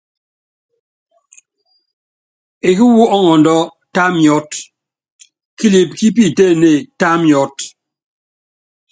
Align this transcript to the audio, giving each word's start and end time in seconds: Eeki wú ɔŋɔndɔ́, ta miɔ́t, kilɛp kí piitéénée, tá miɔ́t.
Eeki 2.67 2.83
wú 2.93 3.01
ɔŋɔndɔ́, 3.17 3.59
ta 3.95 4.03
miɔ́t, 4.15 4.51
kilɛp 5.57 5.89
kí 5.97 6.07
piitéénée, 6.15 6.77
tá 6.99 7.09
miɔ́t. 7.23 7.57